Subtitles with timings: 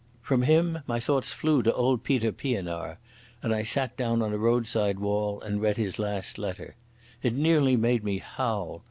[0.23, 2.97] From him my thoughts flew to old Peter Pienaar,
[3.43, 6.73] and I sat down on a roadside wall and read his last letter.
[7.21, 8.79] It nearly made me howl.